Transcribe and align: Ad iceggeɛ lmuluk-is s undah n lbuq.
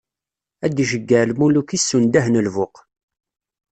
Ad 0.65 0.75
iceggeɛ 0.83 1.23
lmuluk-is 1.29 1.83
s 1.87 1.89
undah 1.97 2.27
n 2.29 2.41
lbuq. 2.47 2.75